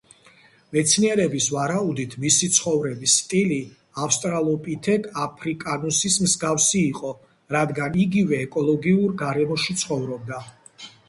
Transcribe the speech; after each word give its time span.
მეცნიერების 0.75 1.47
ვარაუდით, 1.55 2.15
მისი 2.23 2.49
ცხოვრების 2.55 3.17
სტილი 3.23 3.59
ავსტრალოპითეკ 4.05 5.05
აფრიკანუსის 5.27 6.17
მსგავსი 6.29 6.83
იყო, 6.87 7.13
რადგან 7.59 8.01
იგივე 8.07 8.41
ეკოლოგიურ 8.49 9.15
გარემოში 9.23 9.77
ცხოვრობდა. 9.85 10.43